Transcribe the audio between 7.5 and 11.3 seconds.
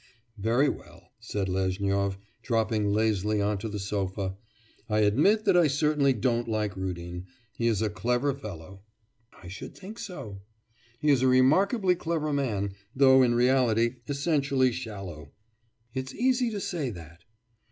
He is a clever fellow.' 'I should think so.' 'He is a